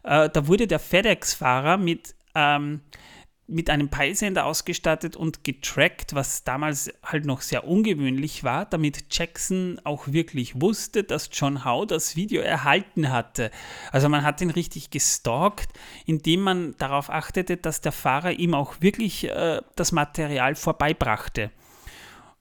äh, 0.04 0.28
da 0.28 0.46
wurde 0.46 0.66
der 0.66 0.78
FedEx-Fahrer 0.78 1.78
mit, 1.78 2.14
ähm, 2.34 2.80
mit 3.50 3.68
einem 3.68 3.88
Peilsender 3.88 4.46
ausgestattet 4.46 5.16
und 5.16 5.44
getrackt, 5.44 6.14
was 6.14 6.44
damals 6.44 6.92
halt 7.04 7.26
noch 7.26 7.40
sehr 7.40 7.66
ungewöhnlich 7.66 8.44
war, 8.44 8.64
damit 8.64 9.04
Jackson 9.10 9.80
auch 9.84 10.08
wirklich 10.08 10.60
wusste, 10.60 11.04
dass 11.04 11.28
John 11.32 11.64
Howe 11.64 11.86
das 11.86 12.16
Video 12.16 12.42
erhalten 12.42 13.10
hatte. 13.10 13.50
Also 13.92 14.08
man 14.08 14.22
hat 14.22 14.40
ihn 14.40 14.50
richtig 14.50 14.90
gestalkt, 14.90 15.68
indem 16.06 16.40
man 16.40 16.74
darauf 16.78 17.10
achtete, 17.10 17.56
dass 17.56 17.80
der 17.80 17.92
Fahrer 17.92 18.32
ihm 18.32 18.54
auch 18.54 18.80
wirklich 18.80 19.28
äh, 19.28 19.60
das 19.76 19.92
Material 19.92 20.54
vorbeibrachte 20.54 21.50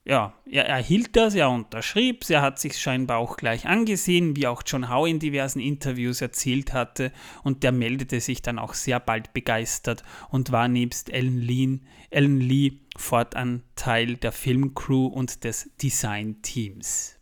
ja, 0.10 0.34
er 0.50 0.66
erhielt 0.66 1.16
das, 1.16 1.36
er 1.36 1.52
unterschrieb 1.52 2.28
er 2.30 2.42
hat 2.42 2.58
sich 2.58 2.80
scheinbar 2.80 3.20
auch 3.20 3.38
gleich 3.38 3.68
angesehen, 3.68 4.36
wie 4.36 4.48
auch 4.48 4.64
John 4.66 4.90
Howe 4.90 5.08
in 5.08 5.20
diversen 5.20 5.60
Interviews 5.60 6.20
erzählt 6.20 6.74
hatte, 6.74 7.12
und 7.44 7.62
der 7.62 7.72
meldete 7.72 8.20
sich 8.20 8.42
dann 8.42 8.58
auch 8.58 8.74
sehr 8.74 9.00
bald 9.00 9.34
begeistert 9.34 10.04
und 10.32 10.52
war 10.52 10.68
nebst 10.68 11.14
Alan 11.14 11.40
Lee, 11.40 11.80
Alan 12.12 12.40
Lee 12.42 12.80
fortan 12.98 13.62
Teil 13.76 14.16
der 14.16 14.32
Filmcrew 14.32 15.06
und 15.06 15.44
des 15.44 15.70
Designteams. 15.80 17.20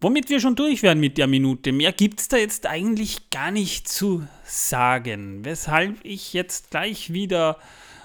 Womit 0.00 0.30
wir 0.30 0.40
schon 0.40 0.56
durch 0.56 0.82
wären 0.82 1.00
mit 1.00 1.18
der 1.18 1.26
Minute. 1.26 1.72
Mehr 1.72 1.92
gibt 1.92 2.20
es 2.20 2.28
da 2.28 2.38
jetzt 2.38 2.66
eigentlich 2.66 3.28
gar 3.28 3.50
nicht 3.50 3.86
zu 3.86 4.26
sagen, 4.44 5.44
weshalb 5.44 6.02
ich 6.04 6.32
jetzt 6.32 6.70
gleich 6.70 7.12
wieder 7.12 7.58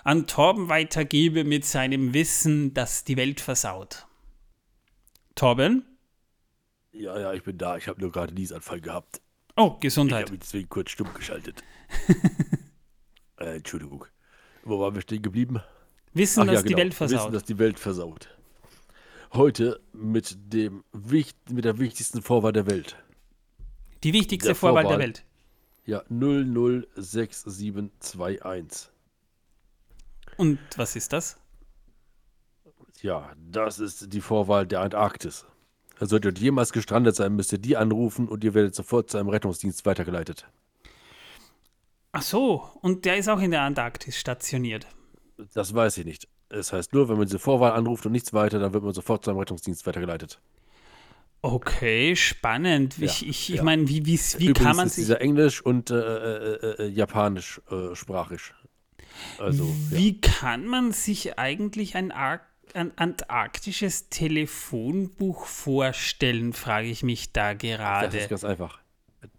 an 0.03 0.27
Torben 0.27 0.69
weitergebe 0.69 1.43
mit 1.43 1.65
seinem 1.65 2.13
Wissen, 2.13 2.74
das 2.74 3.03
die 3.03 3.17
Welt 3.17 3.41
versaut. 3.41 4.07
Torben? 5.36 5.86
Ja, 6.91 7.19
ja, 7.19 7.33
ich 7.33 7.43
bin 7.43 7.57
da. 7.57 7.77
Ich 7.77 7.88
habe 7.88 8.01
nur 8.01 8.12
gerade 8.12 8.33
Niesanfall 8.33 8.81
gehabt. 8.81 9.22
Oh, 9.55 9.77
Gesundheit. 9.79 10.19
Ich 10.19 10.25
habe 10.25 10.31
mich 10.33 10.41
deswegen 10.41 10.69
kurz 10.69 10.91
stumm 10.91 11.12
geschaltet. 11.13 11.63
äh, 13.39 13.55
Entschuldigung. 13.55 14.05
Wo 14.63 14.79
waren 14.79 14.95
wir 14.95 15.01
stehen 15.01 15.22
geblieben? 15.22 15.62
Wissen, 16.13 16.41
Ach, 16.41 16.45
dass 16.45 16.55
ja, 16.55 16.62
genau. 16.62 16.75
die 16.75 16.81
Welt 16.81 16.93
versaut. 16.93 17.19
Wissen, 17.19 17.33
dass 17.33 17.43
die 17.43 17.57
Welt 17.57 17.79
versaut. 17.79 18.29
Heute 19.33 19.81
mit, 19.93 20.38
dem, 20.53 20.83
mit 21.50 21.65
der 21.65 21.79
wichtigsten 21.79 22.22
Vorwahl 22.22 22.53
der 22.53 22.67
Welt. 22.67 22.95
Die 24.03 24.13
wichtigste 24.13 24.50
der 24.50 24.55
Vorwahl, 24.55 24.83
Vorwahl 24.83 25.00
der 25.00 25.07
Welt. 25.07 25.25
Ja, 25.86 26.03
006721. 26.10 28.92
Und 30.37 30.59
was 30.77 30.95
ist 30.95 31.13
das? 31.13 31.37
Ja, 33.01 33.31
das 33.37 33.79
ist 33.79 34.13
die 34.13 34.21
Vorwahl 34.21 34.65
der 34.65 34.81
Antarktis. 34.81 35.45
Solltet 35.99 36.39
ihr 36.39 36.45
jemals 36.45 36.71
gestrandet 36.71 37.15
sein, 37.15 37.35
müsst 37.35 37.51
ihr 37.51 37.59
die 37.59 37.77
anrufen 37.77 38.27
und 38.27 38.43
ihr 38.43 38.53
werdet 38.53 38.75
sofort 38.75 39.09
zu 39.09 39.17
einem 39.17 39.29
Rettungsdienst 39.29 39.85
weitergeleitet. 39.85 40.47
Ach 42.11 42.21
so, 42.21 42.69
und 42.81 43.05
der 43.05 43.17
ist 43.17 43.27
auch 43.29 43.39
in 43.39 43.51
der 43.51 43.61
Antarktis 43.61 44.17
stationiert. 44.17 44.87
Das 45.53 45.73
weiß 45.73 45.97
ich 45.97 46.05
nicht. 46.05 46.27
Es 46.49 46.67
das 46.67 46.73
heißt 46.73 46.93
nur, 46.93 47.09
wenn 47.09 47.17
man 47.17 47.25
diese 47.25 47.39
Vorwahl 47.39 47.71
anruft 47.71 48.05
und 48.05 48.11
nichts 48.11 48.33
weiter, 48.33 48.59
dann 48.59 48.73
wird 48.73 48.83
man 48.83 48.93
sofort 48.93 49.23
zu 49.23 49.31
einem 49.31 49.39
Rettungsdienst 49.39 49.85
weitergeleitet. 49.87 50.39
Okay, 51.41 52.15
spannend. 52.15 52.97
Ja, 52.97 53.05
ich 53.05 53.27
ich, 53.27 53.49
ich 53.49 53.55
ja. 53.57 53.63
meine, 53.63 53.89
wie, 53.89 54.05
wie, 54.05 54.17
wie 54.37 54.45
Übrigens 54.45 54.59
kann 54.59 54.75
man 54.77 54.87
sich. 54.87 55.03
Dieser 55.03 55.19
Englisch 55.19 55.61
und 55.61 55.91
äh, 55.91 55.95
äh, 55.95 56.53
äh, 56.53 56.83
äh 56.83 56.87
Japanisch 56.87 57.61
äh, 57.69 57.95
sprachisch. 57.95 58.53
Also, 59.38 59.74
Wie 59.89 60.13
ja. 60.13 60.17
kann 60.22 60.65
man 60.67 60.91
sich 60.91 61.38
eigentlich 61.38 61.96
ein, 61.96 62.12
ein 62.12 62.91
antarktisches 62.96 64.10
Telefonbuch 64.10 65.46
vorstellen, 65.46 66.53
frage 66.53 66.88
ich 66.88 67.03
mich 67.03 67.32
da 67.32 67.53
gerade. 67.53 68.08
Das 68.08 68.24
ist 68.24 68.29
ganz 68.29 68.43
einfach. 68.43 68.79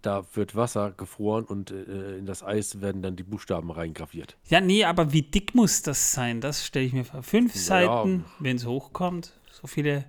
Da 0.01 0.25
wird 0.33 0.55
Wasser 0.55 0.91
gefroren 0.91 1.45
und 1.45 1.69
äh, 1.69 2.17
in 2.17 2.25
das 2.25 2.41
Eis 2.43 2.81
werden 2.81 3.03
dann 3.03 3.15
die 3.15 3.23
Buchstaben 3.23 3.69
reingraviert. 3.69 4.35
Ja, 4.47 4.59
nee, 4.59 4.83
aber 4.83 5.13
wie 5.13 5.21
dick 5.21 5.53
muss 5.53 5.83
das 5.83 6.11
sein? 6.11 6.41
Das 6.41 6.65
stelle 6.65 6.85
ich 6.85 6.93
mir 6.93 7.05
vor. 7.05 7.21
Fünf 7.21 7.53
ja, 7.53 7.61
Seiten, 7.61 8.25
wenn 8.39 8.55
es 8.55 8.65
hochkommt. 8.65 9.33
So 9.51 9.67
viele. 9.67 10.05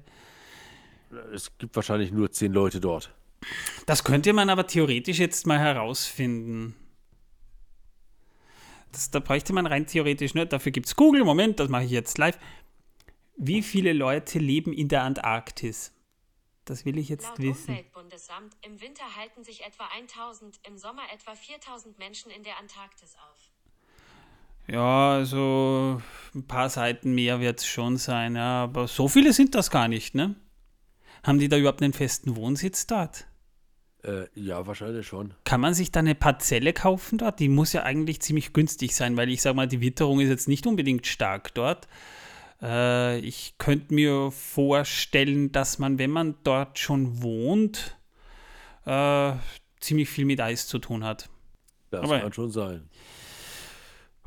Es 1.35 1.57
gibt 1.59 1.77
wahrscheinlich 1.77 2.11
nur 2.11 2.31
zehn 2.31 2.53
Leute 2.53 2.81
dort. 2.81 3.13
Das 3.85 4.03
könnte 4.03 4.33
man 4.33 4.49
aber 4.51 4.67
theoretisch 4.67 5.19
jetzt 5.19 5.47
mal 5.47 5.59
herausfinden. 5.59 6.75
Das, 8.97 9.11
da 9.11 9.21
bräuchte 9.21 9.53
man 9.53 9.67
rein 9.67 9.87
theoretisch 9.87 10.33
nicht. 10.33 10.55
Dafür 10.55 10.73
gibt 10.73 10.87
es 10.87 10.97
Google. 10.97 11.23
Moment, 11.23 11.61
das 11.61 11.69
mache 11.69 11.85
ich 11.85 11.91
jetzt 11.91 12.17
live. 12.17 12.39
Wie 13.37 13.61
viele 13.61 13.93
Leute 13.93 14.39
leben 14.39 14.73
in 14.73 14.89
der 14.89 15.03
Antarktis? 15.03 15.93
Das 16.65 16.87
will 16.87 16.97
ich 16.97 17.11
jetzt 17.11 17.29
Laut 17.29 17.39
wissen. 17.41 17.73
Umweltbundesamt, 17.73 18.57
im 18.63 18.81
Winter 18.81 19.05
halten 19.15 19.45
sich 19.45 19.63
etwa 19.67 19.85
1000, 19.95 20.61
im 20.67 20.79
Sommer 20.79 21.03
etwa 21.13 21.35
4000 21.35 21.99
Menschen 21.99 22.31
in 22.31 22.43
der 22.43 22.59
Antarktis 22.59 23.15
auf. 23.17 23.51
Ja, 24.67 25.13
also 25.13 26.01
ein 26.35 26.47
paar 26.47 26.71
Seiten 26.71 27.15
mehr 27.15 27.39
wird 27.39 27.61
es 27.61 27.67
schon 27.67 27.99
sein, 27.99 28.35
ja, 28.35 28.63
aber 28.63 28.89
so 28.89 29.09
viele 29.09 29.35
sind 29.35 29.55
das 29.55 29.71
gar 29.71 29.89
nicht, 29.89 30.15
ne? 30.15 30.35
Haben 31.23 31.39
die 31.39 31.49
da 31.49 31.59
überhaupt 31.59 31.83
einen 31.83 31.93
festen 31.93 32.35
Wohnsitz 32.35 32.87
dort? 32.87 33.27
Äh, 34.07 34.29
ja, 34.35 34.67
wahrscheinlich 34.67 35.07
schon. 35.07 35.35
Kann 35.45 35.61
man 35.61 35.75
sich 35.75 35.91
da 35.91 36.01
eine 36.01 36.15
Parzelle 36.15 36.73
kaufen 36.73 37.19
dort? 37.19 37.41
Die 37.41 37.49
muss 37.49 37.73
ja 37.73 37.83
eigentlich 37.83 38.21
ziemlich 38.21 38.53
günstig 38.53 38.95
sein, 38.95 39.17
weil 39.17 39.29
ich 39.31 39.43
sage 39.43 39.57
mal, 39.57 39.67
die 39.67 39.81
Witterung 39.81 40.21
ist 40.21 40.29
jetzt 40.29 40.49
nicht 40.49 40.67
unbedingt 40.67 41.07
stark 41.07 41.53
dort. 41.55 41.89
Äh, 42.63 43.19
ich 43.19 43.55
könnte 43.59 43.93
mir 43.93 44.31
vorstellen, 44.31 45.51
dass 45.51 45.79
man, 45.79 45.99
wenn 45.99 46.11
man 46.11 46.37
dort 46.45 46.79
schon 46.79 47.21
wohnt, 47.23 47.97
äh, 48.85 49.33
ziemlich 49.81 50.09
viel 50.09 50.25
mit 50.25 50.41
Eis 50.41 50.69
zu 50.69 50.79
tun 50.79 51.03
hat. 51.03 51.29
Das 51.91 52.05
Aber, 52.05 52.21
kann 52.21 52.33
schon 52.33 52.51
sein. 52.51 52.89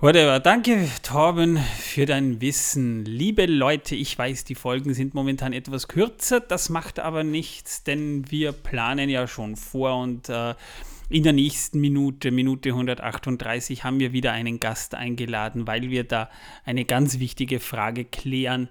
Whatever. 0.01 0.39
Danke, 0.39 0.89
Torben, 1.03 1.57
für 1.89 2.05
dein 2.05 2.39
Wissen. 2.39 3.03
Liebe 3.03 3.45
Leute, 3.45 3.95
ich 3.95 4.17
weiß, 4.17 4.43
die 4.43 4.55
Folgen 4.55 4.93
sind 4.93 5.13
momentan 5.13 5.53
etwas 5.53 5.87
kürzer. 5.87 6.39
Das 6.39 6.69
macht 6.69 6.99
aber 6.99 7.23
nichts, 7.23 7.83
denn 7.83 8.29
wir 8.31 8.51
planen 8.51 9.09
ja 9.09 9.27
schon 9.27 9.55
vor 9.55 9.97
und 9.97 10.29
äh, 10.29 10.53
in 11.09 11.23
der 11.23 11.33
nächsten 11.33 11.79
Minute, 11.79 12.29
Minute 12.29 12.69
138, 12.69 13.83
haben 13.83 13.99
wir 13.99 14.13
wieder 14.13 14.31
einen 14.31 14.59
Gast 14.59 14.93
eingeladen, 14.93 15.65
weil 15.65 15.89
wir 15.89 16.03
da 16.03 16.29
eine 16.63 16.85
ganz 16.85 17.19
wichtige 17.19 17.59
Frage 17.59 18.05
klären, 18.05 18.69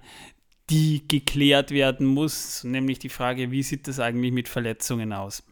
die 0.69 1.05
geklärt 1.07 1.71
werden 1.71 2.07
muss, 2.07 2.63
nämlich 2.63 2.99
die 2.99 3.09
Frage, 3.09 3.51
wie 3.51 3.63
sieht 3.63 3.87
das 3.87 3.99
eigentlich 3.99 4.31
mit 4.31 4.47
Verletzungen 4.47 5.11
aus? 5.11 5.43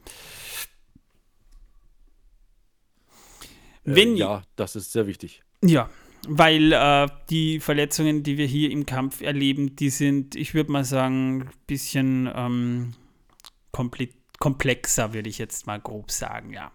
Äh, 3.84 3.96
Wenn, 3.96 4.16
äh, 4.16 4.20
ja, 4.20 4.44
das 4.56 4.78
ist 4.78 4.94
sehr 4.94 5.08
wichtig. 5.08 5.44
Ja, 5.62 5.90
weil 6.28 6.74
äh, 6.74 7.08
die 7.30 7.60
Verletzungen, 7.60 8.24
die 8.24 8.38
wir 8.38 8.46
hier 8.46 8.72
im 8.72 8.86
Kampf 8.86 9.22
erleben, 9.22 9.76
die 9.76 9.90
sind, 9.90 10.36
ich 10.36 10.54
würde 10.54 10.72
mal 10.72 10.84
sagen, 10.84 11.42
ein 11.42 11.50
bisschen 11.66 12.30
ähm, 12.34 12.94
komplexer, 14.40 15.14
würde 15.14 15.30
ich 15.30 15.38
jetzt 15.38 15.68
mal 15.68 15.80
grob 15.80 16.12
sagen, 16.12 16.54
ja. 16.54 16.72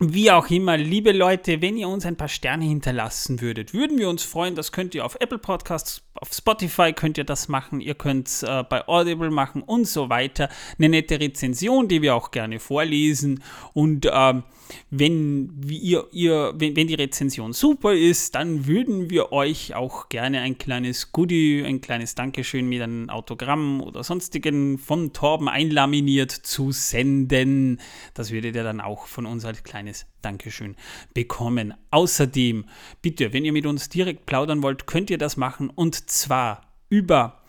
Wie 0.00 0.30
auch 0.30 0.48
immer, 0.48 0.76
liebe 0.76 1.10
Leute, 1.10 1.60
wenn 1.60 1.76
ihr 1.76 1.88
uns 1.88 2.06
ein 2.06 2.14
paar 2.14 2.28
Sterne 2.28 2.64
hinterlassen 2.64 3.40
würdet, 3.40 3.74
würden 3.74 3.98
wir 3.98 4.08
uns 4.08 4.22
freuen. 4.22 4.54
Das 4.54 4.70
könnt 4.70 4.94
ihr 4.94 5.04
auf 5.04 5.16
Apple 5.18 5.38
Podcasts, 5.38 6.02
auf 6.14 6.32
Spotify 6.32 6.92
könnt 6.92 7.18
ihr 7.18 7.24
das 7.24 7.48
machen, 7.48 7.80
ihr 7.80 7.96
könnt 7.96 8.28
es 8.28 8.44
äh, 8.44 8.62
bei 8.62 8.86
Audible 8.86 9.32
machen 9.32 9.60
und 9.60 9.88
so 9.88 10.08
weiter. 10.08 10.50
Eine 10.78 10.90
nette 10.90 11.18
Rezension, 11.18 11.88
die 11.88 12.00
wir 12.00 12.14
auch 12.14 12.30
gerne 12.30 12.60
vorlesen. 12.60 13.42
Und 13.74 14.08
ähm, 14.12 14.44
wenn, 14.90 15.60
ihr, 15.68 16.06
ihr, 16.12 16.54
wenn, 16.56 16.76
wenn 16.76 16.86
die 16.86 16.94
Rezension 16.94 17.52
super 17.52 17.92
ist, 17.92 18.36
dann 18.36 18.66
würden 18.66 19.10
wir 19.10 19.32
euch 19.32 19.74
auch 19.74 20.08
gerne 20.10 20.40
ein 20.42 20.58
kleines 20.58 21.10
Goodie, 21.10 21.64
ein 21.66 21.80
kleines 21.80 22.14
Dankeschön 22.14 22.68
mit 22.68 22.82
einem 22.82 23.10
Autogramm 23.10 23.80
oder 23.80 24.04
sonstigen 24.04 24.78
von 24.78 25.12
Torben 25.12 25.48
einlaminiert 25.48 26.30
zu 26.30 26.70
senden. 26.70 27.80
Das 28.14 28.30
würdet 28.30 28.54
ihr 28.54 28.62
dann 28.62 28.80
auch 28.80 29.06
von 29.06 29.26
uns 29.26 29.44
als 29.44 29.64
kleines 29.64 29.87
Dankeschön 30.22 30.76
bekommen. 31.14 31.74
Außerdem, 31.90 32.66
bitte, 33.02 33.32
wenn 33.32 33.44
ihr 33.44 33.52
mit 33.52 33.66
uns 33.66 33.88
direkt 33.88 34.26
plaudern 34.26 34.62
wollt, 34.62 34.86
könnt 34.86 35.10
ihr 35.10 35.18
das 35.18 35.36
machen 35.36 35.70
und 35.70 36.10
zwar 36.10 36.62
über 36.88 37.42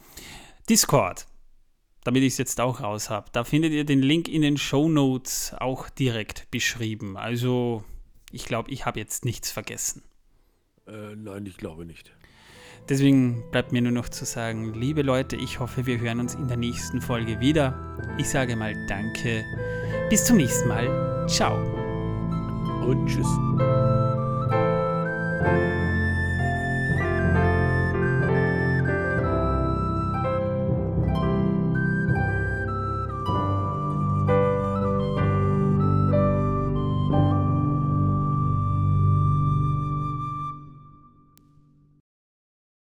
Discord 0.69 1.25
damit 2.03 2.23
ich 2.23 2.33
es 2.33 2.37
jetzt 2.37 2.59
auch 2.59 2.81
raus 2.81 3.09
habe. 3.09 3.29
Da 3.33 3.43
findet 3.43 3.71
ihr 3.71 3.85
den 3.85 4.01
Link 4.01 4.27
in 4.27 4.41
den 4.41 4.57
Show 4.57 4.89
Notes 4.89 5.53
auch 5.59 5.89
direkt 5.89 6.49
beschrieben. 6.49 7.17
Also 7.17 7.83
ich 8.31 8.45
glaube, 8.45 8.71
ich 8.71 8.85
habe 8.85 8.99
jetzt 8.99 9.25
nichts 9.25 9.51
vergessen. 9.51 10.03
Äh, 10.87 11.15
nein, 11.15 11.45
ich 11.45 11.57
glaube 11.57 11.85
nicht. 11.85 12.11
Deswegen 12.87 13.43
bleibt 13.51 13.71
mir 13.71 13.81
nur 13.81 13.91
noch 13.91 14.09
zu 14.09 14.25
sagen, 14.25 14.73
liebe 14.73 15.03
Leute, 15.03 15.35
ich 15.35 15.59
hoffe, 15.59 15.85
wir 15.85 15.99
hören 15.99 16.19
uns 16.19 16.33
in 16.33 16.47
der 16.47 16.57
nächsten 16.57 17.01
Folge 17.01 17.39
wieder. 17.39 17.97
Ich 18.17 18.29
sage 18.29 18.55
mal 18.55 18.73
Danke. 18.87 19.43
Bis 20.09 20.25
zum 20.25 20.37
nächsten 20.37 20.67
Mal. 20.67 21.27
Ciao. 21.27 21.78
Und 22.85 23.05
tschüss. 23.07 23.27